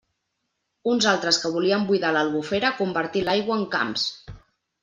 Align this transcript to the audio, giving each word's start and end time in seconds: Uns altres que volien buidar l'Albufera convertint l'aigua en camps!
Uns 0.93 1.07
altres 1.11 1.37
que 1.43 1.51
volien 1.57 1.85
buidar 1.91 2.13
l'Albufera 2.17 2.75
convertint 2.81 3.29
l'aigua 3.29 3.59
en 3.63 3.71
camps! 3.77 4.09